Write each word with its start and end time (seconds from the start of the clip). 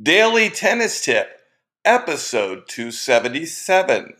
Daily 0.00 0.48
Tennis 0.48 1.04
Tip, 1.04 1.28
episode 1.84 2.62
277. 2.68 4.14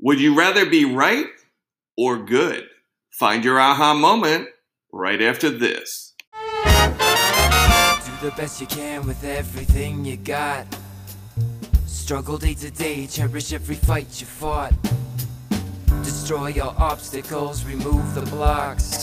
Would 0.00 0.20
you 0.20 0.38
rather 0.38 0.66
be 0.66 0.84
right 0.84 1.26
or 1.96 2.18
good? 2.18 2.64
Find 3.10 3.42
your 3.42 3.58
aha 3.58 3.94
moment 3.94 4.48
right 4.92 5.22
after 5.22 5.48
this. 5.48 6.14
Do 6.34 6.36
the 8.20 8.34
best 8.36 8.60
you 8.60 8.66
can 8.66 9.06
with 9.06 9.24
everything 9.24 10.04
you 10.04 10.18
got. 10.18 10.66
Struggle 11.86 12.36
day 12.36 12.52
to 12.54 12.70
day, 12.70 13.06
cherish 13.06 13.54
every 13.54 13.76
fight 13.76 14.20
you 14.20 14.26
fought. 14.26 14.74
Destroy 16.02 16.48
your 16.48 16.74
obstacles, 16.78 17.64
remove 17.64 18.14
the 18.14 18.22
blocks. 18.30 18.95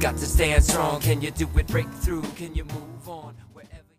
Got 0.00 0.16
to 0.18 0.26
stand 0.26 0.62
strong. 0.62 1.00
Can 1.00 1.20
you 1.20 1.32
do 1.32 1.48
it? 1.56 1.66
Break 1.66 1.88
through. 1.88 2.22
Can 2.36 2.54
you 2.54 2.62
move 2.64 3.08
on? 3.08 3.34
Wherever 3.52 3.74
you 3.74 3.96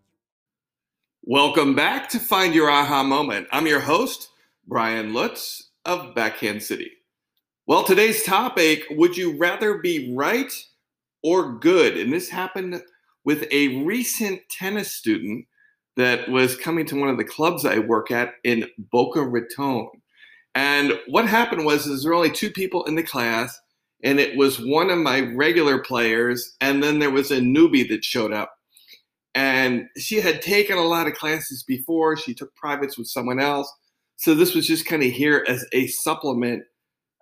Welcome 1.24 1.74
back 1.74 2.08
to 2.10 2.18
Find 2.18 2.54
Your 2.54 2.70
Aha 2.70 3.02
Moment. 3.02 3.48
I'm 3.52 3.66
your 3.66 3.80
host, 3.80 4.30
Brian 4.66 5.12
Lutz 5.12 5.72
of 5.84 6.14
Backhand 6.14 6.62
City. 6.62 6.90
Well, 7.66 7.84
today's 7.84 8.22
topic 8.22 8.84
would 8.92 9.14
you 9.14 9.36
rather 9.36 9.76
be 9.76 10.14
right 10.16 10.50
or 11.22 11.58
good? 11.58 11.98
And 11.98 12.10
this 12.10 12.30
happened 12.30 12.82
with 13.26 13.46
a 13.50 13.84
recent 13.84 14.40
tennis 14.50 14.92
student 14.92 15.44
that 15.98 16.30
was 16.30 16.56
coming 16.56 16.86
to 16.86 16.98
one 16.98 17.10
of 17.10 17.18
the 17.18 17.24
clubs 17.24 17.66
I 17.66 17.78
work 17.78 18.10
at 18.10 18.36
in 18.42 18.64
Boca 18.78 19.22
Raton. 19.22 19.90
And 20.54 20.98
what 21.08 21.26
happened 21.26 21.66
was, 21.66 21.86
is 21.86 22.02
there 22.02 22.12
were 22.12 22.16
only 22.16 22.30
two 22.30 22.50
people 22.50 22.84
in 22.84 22.94
the 22.94 23.02
class, 23.02 23.60
and 24.02 24.18
it 24.18 24.36
was 24.36 24.58
one 24.58 24.90
of 24.90 24.98
my 24.98 25.20
regular 25.34 25.78
players, 25.78 26.56
and 26.60 26.82
then 26.82 26.98
there 26.98 27.10
was 27.10 27.30
a 27.30 27.38
newbie 27.38 27.88
that 27.88 28.04
showed 28.04 28.32
up. 28.32 28.54
And 29.34 29.86
she 29.96 30.20
had 30.20 30.42
taken 30.42 30.76
a 30.76 30.84
lot 30.84 31.06
of 31.06 31.14
classes 31.14 31.62
before. 31.62 32.16
She 32.16 32.34
took 32.34 32.54
privates 32.56 32.98
with 32.98 33.06
someone 33.06 33.38
else. 33.38 33.72
So 34.16 34.34
this 34.34 34.54
was 34.54 34.66
just 34.66 34.86
kind 34.86 35.02
of 35.02 35.10
here 35.10 35.44
as 35.46 35.64
a 35.72 35.86
supplement 35.86 36.64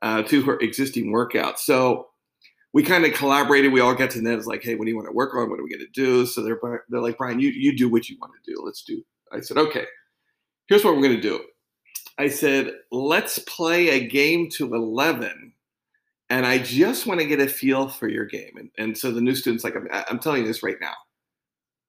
uh, 0.02 0.22
to 0.22 0.42
her 0.42 0.58
existing 0.60 1.12
workout. 1.12 1.58
So 1.58 2.08
we 2.72 2.82
kind 2.82 3.04
of 3.04 3.12
collaborated. 3.12 3.72
We 3.72 3.80
all 3.80 3.94
got 3.94 4.10
to. 4.10 4.24
It's 4.24 4.46
like, 4.46 4.62
hey, 4.62 4.74
what 4.74 4.84
do 4.84 4.90
you 4.90 4.96
want 4.96 5.08
to 5.08 5.14
work 5.14 5.34
on? 5.34 5.50
What 5.50 5.60
are 5.60 5.62
we 5.62 5.70
going 5.70 5.86
to 5.86 5.92
do? 5.92 6.26
So 6.26 6.42
they're 6.42 6.60
they're 6.88 7.00
like, 7.00 7.18
Brian, 7.18 7.40
you 7.40 7.50
you 7.50 7.76
do 7.76 7.88
what 7.88 8.08
you 8.08 8.16
want 8.20 8.32
to 8.42 8.52
do. 8.52 8.62
Let's 8.64 8.82
do. 8.82 9.02
I 9.32 9.40
said, 9.40 9.58
okay. 9.58 9.84
Here's 10.68 10.84
what 10.84 10.94
we're 10.94 11.02
going 11.02 11.16
to 11.16 11.20
do. 11.20 11.42
I 12.18 12.28
said, 12.28 12.72
let's 12.90 13.38
play 13.40 13.90
a 13.90 14.06
game 14.06 14.50
to 14.52 14.74
eleven, 14.74 15.52
and 16.30 16.46
I 16.46 16.58
just 16.58 17.06
want 17.06 17.20
to 17.20 17.26
get 17.26 17.40
a 17.40 17.48
feel 17.48 17.88
for 17.88 18.08
your 18.08 18.26
game. 18.26 18.52
And, 18.56 18.70
and 18.78 18.98
so 18.98 19.10
the 19.10 19.20
new 19.20 19.34
students, 19.34 19.64
like, 19.64 19.76
I'm, 19.76 19.88
I'm 19.92 20.18
telling 20.18 20.42
you 20.42 20.46
this 20.46 20.62
right 20.62 20.76
now. 20.80 20.94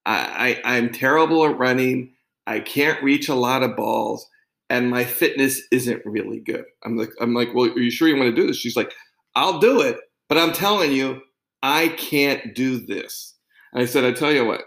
I, 0.05 0.61
I 0.63 0.77
I'm 0.77 0.91
terrible 0.91 1.45
at 1.45 1.57
running. 1.57 2.13
I 2.47 2.59
can't 2.61 3.03
reach 3.03 3.29
a 3.29 3.35
lot 3.35 3.63
of 3.63 3.75
balls, 3.75 4.27
and 4.69 4.89
my 4.89 5.03
fitness 5.03 5.61
isn't 5.71 6.05
really 6.05 6.39
good. 6.39 6.65
I'm 6.83 6.97
like, 6.97 7.11
I'm 7.21 7.33
like, 7.33 7.49
well, 7.53 7.69
are 7.69 7.79
you 7.79 7.91
sure 7.91 8.07
you 8.07 8.15
want 8.15 8.35
to 8.35 8.41
do 8.41 8.47
this? 8.47 8.57
She's 8.57 8.75
like, 8.75 8.93
I'll 9.35 9.59
do 9.59 9.81
it, 9.81 9.99
but 10.27 10.37
I'm 10.37 10.53
telling 10.53 10.91
you, 10.91 11.21
I 11.61 11.89
can't 11.89 12.55
do 12.55 12.79
this. 12.79 13.35
And 13.73 13.83
I 13.83 13.85
said, 13.85 14.03
I 14.03 14.11
tell 14.11 14.31
you 14.31 14.45
what, 14.45 14.63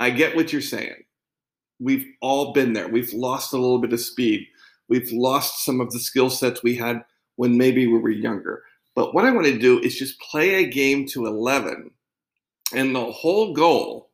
I 0.00 0.10
get 0.10 0.36
what 0.36 0.52
you're 0.52 0.60
saying. 0.60 0.96
We've 1.78 2.06
all 2.20 2.52
been 2.52 2.74
there. 2.74 2.88
We've 2.88 3.12
lost 3.14 3.54
a 3.54 3.58
little 3.58 3.78
bit 3.78 3.92
of 3.92 4.00
speed. 4.00 4.46
We've 4.88 5.10
lost 5.12 5.64
some 5.64 5.80
of 5.80 5.90
the 5.92 6.00
skill 6.00 6.28
sets 6.28 6.62
we 6.62 6.74
had 6.74 7.02
when 7.40 7.56
maybe 7.56 7.86
we 7.86 7.98
were 7.98 8.10
younger. 8.10 8.62
But 8.94 9.14
what 9.14 9.24
I 9.24 9.30
want 9.30 9.46
to 9.46 9.58
do 9.58 9.80
is 9.80 9.98
just 9.98 10.20
play 10.20 10.56
a 10.56 10.68
game 10.68 11.06
to 11.06 11.24
11. 11.24 11.90
And 12.74 12.94
the 12.94 13.10
whole 13.10 13.54
goal 13.54 14.10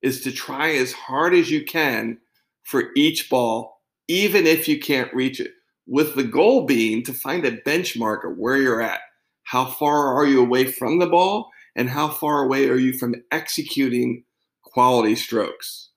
is 0.00 0.22
to 0.22 0.32
try 0.32 0.70
as 0.70 0.90
hard 0.90 1.34
as 1.34 1.50
you 1.50 1.66
can 1.66 2.16
for 2.62 2.84
each 2.96 3.28
ball, 3.28 3.82
even 4.08 4.46
if 4.46 4.68
you 4.68 4.80
can't 4.80 5.12
reach 5.12 5.38
it, 5.38 5.50
with 5.86 6.14
the 6.14 6.24
goal 6.24 6.64
being 6.64 7.02
to 7.02 7.12
find 7.12 7.44
a 7.44 7.60
benchmark 7.60 8.24
of 8.24 8.38
where 8.38 8.56
you're 8.56 8.80
at. 8.80 9.00
How 9.42 9.66
far 9.66 10.14
are 10.14 10.24
you 10.24 10.40
away 10.40 10.64
from 10.64 10.98
the 10.98 11.08
ball? 11.08 11.50
And 11.76 11.90
how 11.90 12.08
far 12.08 12.42
away 12.42 12.70
are 12.70 12.78
you 12.78 12.94
from 12.94 13.16
executing 13.30 14.24
quality 14.62 15.14
strokes? 15.14 15.90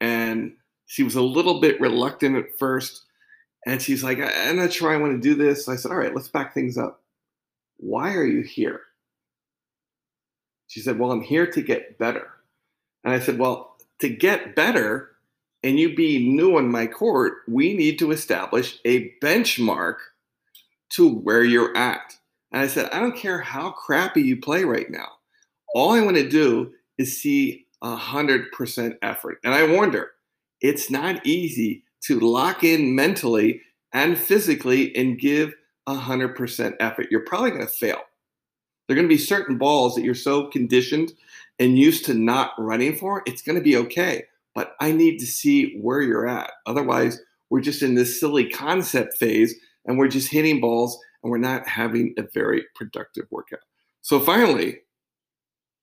And 0.00 0.56
she 0.86 1.04
was 1.04 1.14
a 1.14 1.22
little 1.22 1.60
bit 1.60 1.80
reluctant 1.80 2.34
at 2.34 2.58
first. 2.58 3.04
And 3.68 3.82
she's 3.82 4.02
like, 4.02 4.18
I'm 4.18 4.56
not 4.56 4.72
sure 4.72 4.90
I 4.90 4.96
want 4.96 5.12
to 5.12 5.28
do 5.28 5.34
this. 5.34 5.66
So 5.66 5.72
I 5.72 5.76
said, 5.76 5.90
All 5.90 5.98
right, 5.98 6.14
let's 6.14 6.28
back 6.28 6.54
things 6.54 6.78
up. 6.78 7.02
Why 7.76 8.14
are 8.14 8.24
you 8.24 8.40
here? 8.40 8.80
She 10.68 10.80
said, 10.80 10.98
Well, 10.98 11.12
I'm 11.12 11.20
here 11.20 11.46
to 11.46 11.60
get 11.60 11.98
better. 11.98 12.30
And 13.04 13.12
I 13.12 13.20
said, 13.20 13.38
Well, 13.38 13.76
to 13.98 14.08
get 14.08 14.56
better 14.56 15.10
and 15.62 15.78
you 15.78 15.94
be 15.94 16.30
new 16.30 16.56
on 16.56 16.70
my 16.70 16.86
court, 16.86 17.34
we 17.46 17.74
need 17.74 17.98
to 17.98 18.10
establish 18.10 18.78
a 18.86 19.12
benchmark 19.22 19.96
to 20.92 21.06
where 21.06 21.44
you're 21.44 21.76
at. 21.76 22.14
And 22.52 22.62
I 22.62 22.68
said, 22.68 22.88
I 22.90 23.00
don't 23.00 23.16
care 23.16 23.40
how 23.40 23.72
crappy 23.72 24.22
you 24.22 24.40
play 24.40 24.64
right 24.64 24.90
now. 24.90 25.08
All 25.74 25.92
I 25.92 26.00
want 26.00 26.16
to 26.16 26.26
do 26.26 26.72
is 26.96 27.20
see 27.20 27.66
100% 27.84 28.96
effort. 29.02 29.40
And 29.44 29.54
I 29.54 29.70
warned 29.70 29.92
her, 29.92 30.12
it's 30.62 30.90
not 30.90 31.26
easy 31.26 31.84
to 32.02 32.20
lock 32.20 32.64
in 32.64 32.94
mentally 32.94 33.60
and 33.92 34.18
physically 34.18 34.94
and 34.96 35.18
give 35.18 35.54
100% 35.88 36.74
effort. 36.80 37.08
You're 37.10 37.24
probably 37.24 37.50
going 37.50 37.62
to 37.62 37.72
fail. 37.72 38.00
There 38.86 38.94
are 38.94 39.00
going 39.00 39.08
to 39.08 39.14
be 39.14 39.18
certain 39.18 39.58
balls 39.58 39.94
that 39.94 40.04
you're 40.04 40.14
so 40.14 40.46
conditioned 40.46 41.12
and 41.58 41.78
used 41.78 42.04
to 42.06 42.14
not 42.14 42.52
running 42.58 42.96
for, 42.96 43.22
it's 43.26 43.42
going 43.42 43.56
to 43.56 43.64
be 43.64 43.76
okay. 43.76 44.24
But 44.54 44.74
I 44.80 44.92
need 44.92 45.18
to 45.18 45.26
see 45.26 45.78
where 45.80 46.00
you're 46.00 46.26
at. 46.26 46.52
Otherwise, 46.66 47.20
we're 47.50 47.60
just 47.60 47.82
in 47.82 47.94
this 47.94 48.18
silly 48.20 48.48
concept 48.48 49.16
phase 49.16 49.54
and 49.86 49.98
we're 49.98 50.08
just 50.08 50.30
hitting 50.30 50.60
balls 50.60 50.98
and 51.22 51.30
we're 51.30 51.38
not 51.38 51.66
having 51.66 52.14
a 52.18 52.22
very 52.22 52.64
productive 52.74 53.26
workout. 53.30 53.60
So 54.02 54.20
finally, 54.20 54.78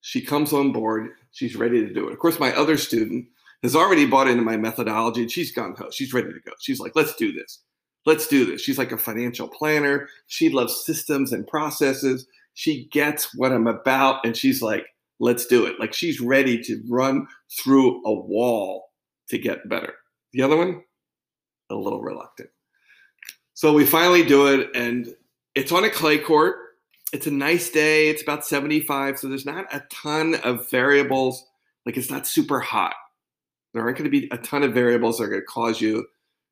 she 0.01 0.21
comes 0.21 0.53
on 0.53 0.71
board. 0.71 1.09
She's 1.31 1.55
ready 1.55 1.85
to 1.85 1.93
do 1.93 2.07
it. 2.07 2.13
Of 2.13 2.19
course, 2.19 2.39
my 2.39 2.53
other 2.53 2.77
student 2.77 3.25
has 3.65 3.75
already 3.75 4.05
bought 4.05 4.27
into 4.27 4.43
my 4.43 4.57
methodology 4.57 5.21
and 5.21 5.31
she's 5.31 5.53
gung 5.53 5.77
ho. 5.77 5.89
She's 5.91 6.13
ready 6.13 6.31
to 6.31 6.39
go. 6.39 6.51
She's 6.59 6.79
like, 6.79 6.93
let's 6.95 7.15
do 7.15 7.31
this. 7.31 7.61
Let's 8.05 8.27
do 8.27 8.45
this. 8.45 8.61
She's 8.61 8.77
like 8.77 8.91
a 8.91 8.97
financial 8.97 9.47
planner. 9.47 10.07
She 10.27 10.49
loves 10.49 10.85
systems 10.85 11.33
and 11.33 11.47
processes. 11.47 12.27
She 12.53 12.85
gets 12.91 13.35
what 13.35 13.51
I'm 13.51 13.67
about 13.67 14.25
and 14.25 14.37
she's 14.37 14.61
like, 14.61 14.85
let's 15.19 15.45
do 15.45 15.65
it. 15.65 15.79
Like 15.79 15.93
she's 15.93 16.21
ready 16.21 16.61
to 16.63 16.81
run 16.87 17.27
through 17.59 18.03
a 18.05 18.13
wall 18.13 18.91
to 19.29 19.37
get 19.37 19.67
better. 19.67 19.93
The 20.33 20.41
other 20.41 20.57
one, 20.57 20.83
a 21.69 21.75
little 21.75 22.01
reluctant. 22.01 22.49
So 23.53 23.73
we 23.73 23.85
finally 23.85 24.23
do 24.23 24.47
it 24.47 24.69
and 24.75 25.15
it's 25.55 25.71
on 25.71 25.85
a 25.85 25.89
clay 25.89 26.17
court. 26.17 26.57
It's 27.13 27.27
a 27.27 27.31
nice 27.31 27.69
day. 27.69 28.09
It's 28.09 28.21
about 28.21 28.45
75. 28.45 29.17
So 29.17 29.27
there's 29.29 29.45
not 29.45 29.65
a 29.73 29.81
ton 29.89 30.35
of 30.43 30.69
variables. 30.69 31.45
Like 31.85 31.97
it's 31.97 32.11
not 32.11 32.27
super 32.27 32.59
hot. 32.59 32.93
There 33.75 33.83
aren't 33.83 33.97
going 33.97 34.09
to 34.09 34.19
be 34.19 34.29
a 34.31 34.37
ton 34.37 34.63
of 34.63 34.73
variables 34.73 35.17
that 35.17 35.25
are 35.25 35.29
going 35.29 35.41
to 35.41 35.45
cause 35.45 35.81
you 35.81 36.07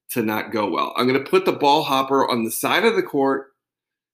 to 0.09 0.21
not 0.21 0.51
go 0.51 0.69
well. 0.69 0.93
I'm 0.95 1.07
going 1.07 1.23
to 1.23 1.29
put 1.29 1.45
the 1.45 1.53
ball 1.53 1.81
hopper 1.83 2.29
on 2.29 2.43
the 2.43 2.51
side 2.51 2.83
of 2.83 2.95
the 2.95 3.01
court. 3.01 3.53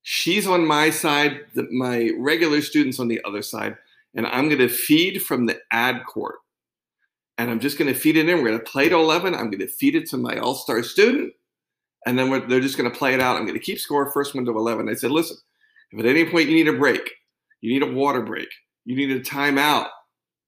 She's 0.03 0.47
on 0.47 0.65
my 0.65 0.91
side, 0.91 1.41
the, 1.55 1.67
my 1.71 2.11
regular 2.17 2.61
students 2.61 2.99
on 2.99 3.07
the 3.07 3.19
other 3.25 3.41
side. 3.41 3.75
And 4.15 4.27
I'm 4.27 4.47
going 4.47 4.59
to 4.59 4.69
feed 4.69 5.23
from 5.23 5.47
the 5.47 5.59
ad 5.71 6.05
court. 6.05 6.35
And 7.37 7.49
I'm 7.49 7.59
just 7.59 7.77
going 7.77 7.91
to 7.91 7.99
feed 7.99 8.15
it 8.15 8.29
in. 8.29 8.37
We're 8.37 8.49
going 8.49 8.59
to 8.59 8.71
play 8.71 8.87
to 8.87 8.95
11. 8.95 9.33
I'm 9.33 9.49
going 9.49 9.59
to 9.59 9.67
feed 9.67 9.95
it 9.95 10.07
to 10.11 10.17
my 10.17 10.37
all 10.37 10.55
star 10.55 10.83
student 10.83 11.33
and 12.05 12.17
then 12.17 12.29
they're 12.47 12.59
just 12.59 12.77
going 12.77 12.89
to 12.89 12.97
play 12.97 13.13
it 13.13 13.19
out. 13.19 13.35
I'm 13.35 13.45
going 13.45 13.57
to 13.57 13.63
keep 13.63 13.79
score 13.79 14.11
first 14.11 14.35
one 14.35 14.45
to 14.45 14.51
11. 14.51 14.89
I 14.89 14.93
said, 14.93 15.11
listen, 15.11 15.37
if 15.91 15.99
at 15.99 16.05
any 16.05 16.25
point 16.25 16.49
you 16.49 16.55
need 16.55 16.67
a 16.67 16.77
break, 16.77 17.01
you 17.61 17.73
need 17.73 17.83
a 17.83 17.91
water 17.91 18.21
break, 18.21 18.47
you 18.85 18.95
need 18.95 19.11
a 19.11 19.19
timeout, 19.19 19.87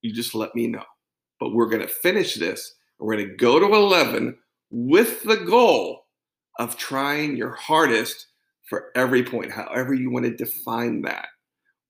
you 0.02 0.14
just 0.14 0.34
let 0.34 0.56
me 0.56 0.68
know. 0.68 0.84
But 1.42 1.54
we're 1.54 1.70
going 1.70 1.82
to 1.82 1.88
finish 1.88 2.36
this. 2.36 2.76
We're 3.00 3.16
going 3.16 3.28
to 3.28 3.36
go 3.36 3.60
to 3.60 3.66
11 3.66 4.38
with 4.70 5.24
the 5.24 5.38
goal 5.38 6.06
of 6.60 6.78
trying 6.78 7.36
your 7.36 7.56
hardest 7.56 8.28
for 8.70 8.92
every 8.96 9.24
point, 9.24 9.52
however 9.52 9.96
you 9.96 10.12
want 10.12 10.26
to 10.26 10.36
define 10.36 11.02
that. 11.02 11.30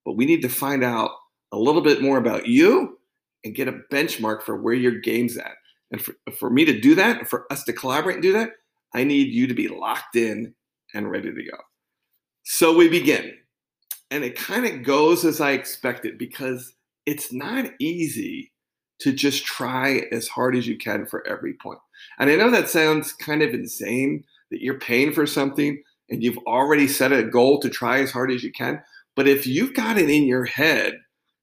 But 0.05 0.15
we 0.15 0.25
need 0.25 0.41
to 0.43 0.49
find 0.49 0.85
out 0.85 1.11
a 1.51 1.57
little 1.57 1.81
bit 1.81 2.01
more 2.01 2.17
about 2.17 2.47
you 2.47 2.97
and 3.43 3.53
get 3.53 3.67
a 3.67 3.81
benchmark 3.91 4.41
for 4.41 4.55
where 4.55 4.73
your 4.73 4.99
game's 4.99 5.35
at. 5.37 5.55
And 5.91 6.01
for, 6.01 6.15
for 6.39 6.49
me 6.49 6.63
to 6.63 6.79
do 6.79 6.95
that, 6.95 7.27
for 7.29 7.45
us 7.51 7.65
to 7.65 7.73
collaborate 7.73 8.15
and 8.15 8.23
do 8.23 8.31
that, 8.31 8.51
I 8.95 9.03
need 9.03 9.33
you 9.33 9.47
to 9.47 9.53
be 9.53 9.67
locked 9.67 10.15
in 10.15 10.53
and 10.93 11.11
ready 11.11 11.29
to 11.29 11.43
go. 11.43 11.57
So 12.43 12.73
we 12.73 12.87
begin. 12.87 13.33
And 14.11 14.23
it 14.23 14.37
kind 14.37 14.65
of 14.65 14.83
goes 14.83 15.25
as 15.25 15.41
I 15.41 15.51
expected 15.51 16.17
because 16.17 16.73
it's 17.05 17.33
not 17.33 17.65
easy 17.79 18.51
to 19.01 19.11
just 19.11 19.45
try 19.45 20.07
as 20.11 20.27
hard 20.27 20.55
as 20.55 20.67
you 20.67 20.77
can 20.77 21.05
for 21.05 21.25
every 21.27 21.53
point. 21.53 21.79
And 22.19 22.29
I 22.29 22.35
know 22.35 22.51
that 22.51 22.69
sounds 22.69 23.13
kind 23.13 23.41
of 23.41 23.53
insane 23.53 24.23
that 24.51 24.61
you're 24.61 24.79
paying 24.79 25.11
for 25.11 25.25
something 25.25 25.81
and 26.09 26.23
you've 26.23 26.37
already 26.39 26.87
set 26.87 27.11
a 27.11 27.23
goal 27.23 27.59
to 27.61 27.69
try 27.69 27.99
as 27.99 28.11
hard 28.11 28.31
as 28.31 28.43
you 28.43 28.51
can. 28.51 28.81
But 29.15 29.27
if 29.27 29.47
you've 29.47 29.73
got 29.73 29.97
it 29.97 30.09
in 30.09 30.25
your 30.25 30.45
head 30.45 30.99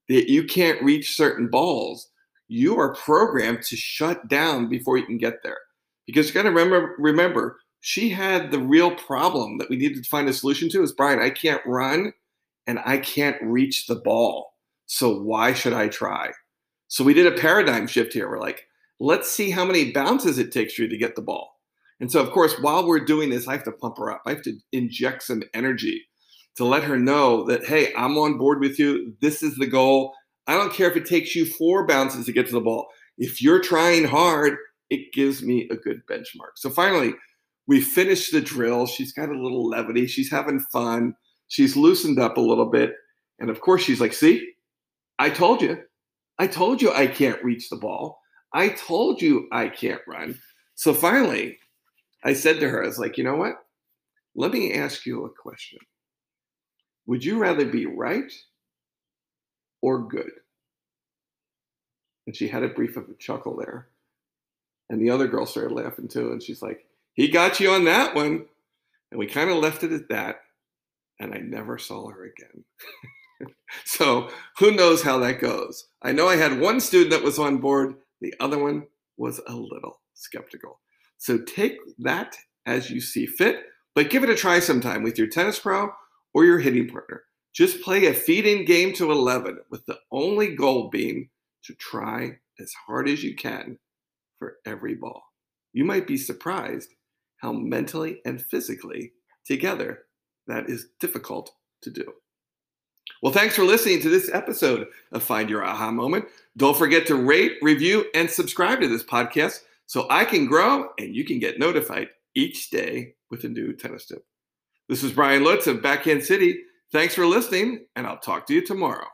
that 0.09 0.31
you 0.31 0.45
can't 0.45 0.83
reach 0.83 1.17
certain 1.17 1.49
balls, 1.49 2.09
you 2.47 2.79
are 2.79 2.95
programmed 2.95 3.63
to 3.63 3.77
shut 3.77 4.29
down 4.29 4.69
before 4.69 4.97
you 4.97 5.05
can 5.05 5.19
get 5.19 5.43
there. 5.43 5.59
Because 6.07 6.29
you 6.29 6.35
got 6.35 6.45
to 6.45 6.51
remember, 6.51 6.95
remember, 6.99 7.59
she 7.81 8.09
had 8.09 8.51
the 8.51 8.59
real 8.59 8.95
problem 8.95 9.59
that 9.59 9.69
we 9.69 9.77
needed 9.77 10.03
to 10.03 10.09
find 10.09 10.29
a 10.29 10.33
solution 10.33 10.69
to 10.71 10.83
is 10.83 10.93
Brian, 10.93 11.21
I 11.21 11.31
can't 11.31 11.63
run 11.67 12.13
and 12.67 12.79
I 12.85 12.99
can't 12.99 13.41
reach 13.43 13.87
the 13.87 13.97
ball. 13.97 14.55
So 14.87 15.21
why 15.21 15.53
should 15.53 15.73
I 15.73 15.89
try? 15.89 16.31
So 16.89 17.05
we 17.05 17.15
did 17.15 17.27
a 17.27 17.39
paradigm 17.39 17.87
shift 17.87 18.13
here. 18.13 18.29
We're 18.29 18.41
like, 18.41 18.67
let's 18.99 19.31
see 19.31 19.51
how 19.51 19.65
many 19.65 19.93
bounces 19.93 20.39
it 20.39 20.53
takes 20.53 20.79
you 20.79 20.89
to 20.89 20.97
get 20.97 21.15
the 21.15 21.23
ball. 21.23 21.61
And 22.01 22.11
so, 22.11 22.21
of 22.21 22.31
course, 22.31 22.55
while 22.61 22.87
we're 22.87 23.05
doing 23.05 23.31
this, 23.31 23.49
I 23.49 23.53
have 23.53 23.65
to 23.65 23.73
pump 23.73 23.99
her 23.99 24.11
up. 24.11 24.23
I 24.27 24.31
have 24.31 24.43
to 24.43 24.57
inject 24.73 25.23
some 25.25 25.43
energy 25.53 26.03
to 26.57 26.65
let 26.65 26.85
her 26.85 26.99
know 26.99 27.45
that, 27.45 27.65
hey, 27.65 27.93
I'm 27.95 28.17
on 28.19 28.39
board 28.39 28.61
with 28.61 28.79
you. 28.79 29.15
This 29.21 29.43
is 29.43 29.57
the 29.57 29.67
goal. 29.67 30.15
I 30.47 30.55
don't 30.55 30.73
care 30.73 30.91
if 30.91 30.97
it 30.97 31.07
takes 31.07 31.37
you 31.37 31.45
four 31.45 31.87
bounces 31.87 32.27
to 32.27 32.33
get 32.33 32.47
to 32.47 32.53
the 32.53 32.61
ball. 32.61 32.89
If 33.19 33.43
you're 33.43 33.61
trying 33.61 34.05
hard, 34.05 34.57
it 34.91 35.13
gives 35.13 35.43
me 35.43 35.69
a 35.71 35.77
good 35.77 36.01
benchmark. 36.11 36.57
So 36.57 36.71
finally, 36.71 37.15
we 37.67 37.81
finished 37.81 38.33
the 38.33 38.41
drill. 38.41 38.87
She's 38.87 39.13
got 39.13 39.29
a 39.29 39.41
little 39.41 39.69
levity. 39.69 40.07
She's 40.07 40.31
having 40.31 40.61
fun. 40.61 41.15
She's 41.49 41.77
loosened 41.77 42.19
up 42.19 42.39
a 42.39 42.41
little 42.41 42.71
bit. 42.71 42.95
And 43.39 43.51
of 43.51 43.61
course, 43.61 43.83
she's 43.83 44.01
like, 44.01 44.15
see, 44.15 44.53
I 45.19 45.31
told 45.31 45.61
you. 45.61 45.79
I 46.39 46.47
told 46.47 46.81
you 46.81 46.93
I 46.93 47.07
can't 47.07 47.43
reach 47.43 47.69
the 47.69 47.77
ball. 47.77 48.21
I 48.53 48.71
told 48.71 49.21
you 49.21 49.49
I 49.53 49.69
can't 49.69 50.01
run. 50.07 50.39
So 50.75 50.95
finally, 50.95 51.59
I 52.25 52.33
said 52.33 52.61
to 52.61 52.69
her, 52.69 52.83
I 52.83 52.87
was 52.87 52.99
like, 52.99 53.19
you 53.19 53.25
know 53.25 53.37
what? 53.37 53.55
Let 54.35 54.53
me 54.53 54.73
ask 54.75 55.05
you 55.05 55.25
a 55.25 55.31
question. 55.31 55.79
Would 57.07 57.25
you 57.25 57.39
rather 57.39 57.67
be 57.67 57.87
right 57.87 58.33
or 59.83 60.07
good? 60.07 60.31
And 62.27 62.37
she 62.37 62.49
had 62.49 62.63
a 62.63 62.69
brief 62.69 62.97
of 62.97 63.09
a 63.09 63.15
chuckle 63.15 63.57
there. 63.57 63.89
And 64.91 65.01
the 65.01 65.11
other 65.11 65.27
girl 65.27 65.47
started 65.47 65.75
laughing 65.75 66.09
too. 66.09 66.33
And 66.33 66.43
she's 66.43 66.63
like, 66.63 66.87
he 67.15 67.29
got 67.29 67.59
you 67.61 67.71
on 67.73 67.85
that 67.85 68.15
one. 68.15 68.47
And 69.11 69.19
we 69.19 69.27
kind 69.27 69.51
of 69.51 69.57
left 69.57 69.83
it 69.83 69.93
at 69.93 70.09
that. 70.11 70.43
And 71.19 71.35
I 71.35 71.39
never 71.39 71.79
saw 71.79 72.09
her 72.11 72.25
again. 72.25 72.65
so 73.85 74.31
who 74.59 74.73
knows 74.73 75.03
how 75.03 75.19
that 75.19 75.41
goes? 75.41 75.89
I 76.03 76.13
know 76.13 76.29
I 76.29 76.37
had 76.37 76.61
one 76.61 76.81
student 76.81 77.11
that 77.11 77.23
was 77.23 77.39
on 77.39 77.59
board, 77.59 77.95
the 78.21 78.35
other 78.41 78.59
one 78.59 78.87
was 79.17 79.41
a 79.47 79.55
little 79.55 80.01
skeptical. 80.15 80.81
So 81.19 81.39
take 81.39 81.79
that 81.99 82.37
as 82.67 82.91
you 82.91 83.01
see 83.01 83.27
fit, 83.27 83.65
but 83.95 84.11
give 84.11 84.23
it 84.23 84.31
a 84.31 84.37
try 84.37 84.61
sometime 84.61 85.03
with 85.03 85.19
your 85.19 85.27
tennis 85.27 85.59
pro 85.59 85.91
or 86.35 86.45
your 86.45 86.59
hitting 86.59 86.89
partner. 86.89 87.23
Just 87.55 87.83
play 87.83 88.07
a 88.07 88.15
feed 88.15 88.47
in 88.47 88.65
game 88.65 88.93
to 88.95 89.11
11 89.11 89.59
with 89.71 89.85
the 89.87 89.99
only 90.13 90.55
goal 90.55 90.91
being 90.91 91.31
to 91.65 91.75
try 91.75 92.39
as 92.61 92.73
hard 92.87 93.09
as 93.09 93.25
you 93.25 93.35
can 93.35 93.79
for 94.39 94.57
every 94.65 94.95
ball. 94.95 95.23
You 95.73 95.85
might 95.85 96.07
be 96.07 96.17
surprised 96.17 96.95
how 97.39 97.53
mentally 97.53 98.21
and 98.25 98.41
physically 98.41 99.13
together 99.45 100.05
that 100.47 100.69
is 100.69 100.89
difficult 101.01 101.53
to 101.83 101.91
do. 101.91 102.13
Well, 103.23 103.33
thanks 103.33 103.57
for 103.57 103.65
listening 103.65 104.01
to 104.03 104.09
this 104.09 104.31
episode 104.33 104.87
of 105.13 105.23
Find 105.23 105.51
Your 105.51 105.65
Aha 105.65 105.91
Moment. 105.91 106.27
Don't 106.57 106.77
forget 106.77 107.07
to 107.07 107.17
rate, 107.17 107.55
review, 107.63 108.07
and 108.15 108.31
subscribe 108.31 108.81
to 108.81 108.89
this 108.89 109.03
podcast 109.03 109.61
so 109.87 110.07
I 110.11 110.25
can 110.25 110.47
grow 110.47 110.91
and 110.99 111.15
you 111.15 111.25
can 111.25 111.39
get 111.39 111.59
notified 111.59 112.09
each 112.35 112.71
day 112.71 113.15
with 113.31 113.45
a 113.45 113.49
new 113.49 113.73
tennis 113.73 114.07
tip. 114.07 114.25
This 114.89 115.03
is 115.03 115.13
Brian 115.13 115.45
Lutz 115.45 115.67
of 115.67 115.83
Backhand 115.83 116.23
City. 116.23 116.63
Thanks 116.93 117.15
for 117.15 117.27
listening, 117.27 117.87
and 117.97 118.07
I'll 118.07 118.19
talk 118.19 118.47
to 118.47 118.55
you 118.55 118.65
tomorrow. 118.65 119.07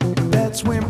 That's 0.00 0.62
when 0.64 0.82